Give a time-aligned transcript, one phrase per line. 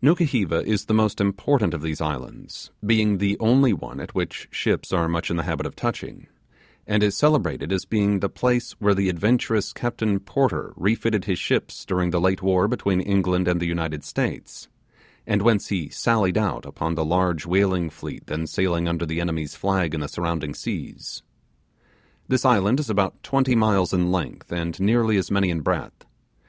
[0.00, 4.92] Nukuheva is the most important of these islands, being the only one at which ships
[4.92, 6.28] are much in the habit of touching,
[6.86, 11.84] and is celebrated as being the place where the adventurous Captain Porter refitted his ships
[11.84, 14.68] during the late war between England and the United States,
[15.26, 19.56] and whence he sallied out upon the large whaling fleet then sailing under the enemy's
[19.56, 21.24] flag in the surrounding seas.
[22.28, 26.04] This island is about twenty miles in length and nearly as many in breadth.